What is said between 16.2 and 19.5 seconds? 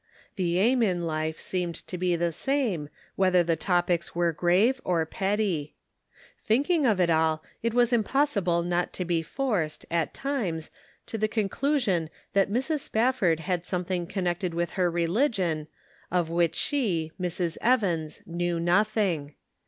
which she, Mrs. Evans, knew nothing.